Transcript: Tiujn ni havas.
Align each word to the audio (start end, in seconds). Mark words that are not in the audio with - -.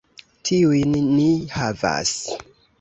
Tiujn 0.49 0.97
ni 1.11 1.29
havas. 1.59 2.19